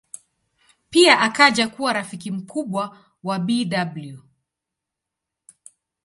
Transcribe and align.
Pia 0.89 1.19
akaja 1.19 1.67
kuwa 1.67 1.93
rafiki 1.93 2.31
mkubwa 2.31 2.97
wa 3.23 3.39
Bw. 3.39 4.17